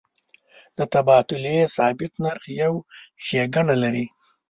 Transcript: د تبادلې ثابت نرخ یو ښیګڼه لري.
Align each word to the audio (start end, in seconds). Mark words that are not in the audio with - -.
د 0.77 0.79
تبادلې 0.93 1.57
ثابت 1.75 2.13
نرخ 2.23 2.43
یو 2.61 2.73
ښیګڼه 3.23 3.75
لري. 3.83 4.05